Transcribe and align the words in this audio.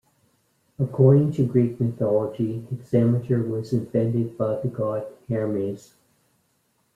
According 0.79 1.33
to 1.33 1.45
Greek 1.45 1.79
mythology, 1.79 2.65
hexameter 2.71 3.43
was 3.43 3.71
invented 3.71 4.35
by 4.35 4.59
the 4.59 4.67
god 4.67 5.05
Hermes. 5.29 5.93